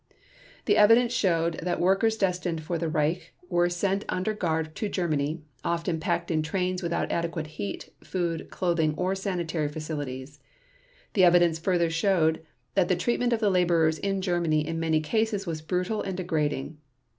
The 0.65 0.77
evidence 0.77 1.13
showed 1.13 1.59
that 1.61 1.79
workers 1.79 2.17
destined 2.17 2.63
for 2.63 2.79
the 2.79 2.89
Reich 2.89 3.35
were 3.49 3.69
sent 3.69 4.03
under 4.09 4.33
guard 4.33 4.73
to 4.77 4.89
Germany, 4.89 5.43
often 5.63 5.99
packed 5.99 6.31
in 6.31 6.41
trains 6.41 6.81
without 6.81 7.11
adequate 7.11 7.45
heat, 7.45 7.87
food, 8.03 8.49
clothing, 8.49 8.95
or 8.97 9.13
sanitary 9.13 9.67
facilities. 9.67 10.39
The 11.13 11.23
evidence 11.23 11.59
further 11.59 11.91
showed 11.91 12.41
that 12.73 12.87
the 12.87 12.95
treatment 12.95 13.31
of 13.31 13.41
the 13.41 13.51
laborers 13.51 13.99
in 13.99 14.23
Germany 14.23 14.67
in 14.67 14.79
many 14.79 15.01
cases 15.01 15.45
was 15.45 15.61
brutal 15.61 16.01
and 16.01 16.17
degrading. 16.17 16.79